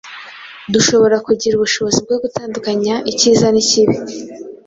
Dushobora 0.73 1.17
kugira 1.27 1.53
ubushobozi 1.55 1.99
bwo 2.05 2.17
gutandukanya 2.23 2.95
icyiza 3.11 3.47
n’ikibi 3.51 3.97